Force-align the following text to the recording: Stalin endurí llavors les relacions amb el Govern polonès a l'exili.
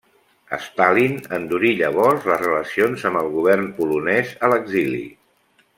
Stalin 0.67 1.19
endurí 1.37 1.73
llavors 1.81 2.25
les 2.31 2.41
relacions 2.45 3.07
amb 3.11 3.21
el 3.23 3.31
Govern 3.37 3.69
polonès 3.81 4.33
a 4.47 4.51
l'exili. 4.55 5.05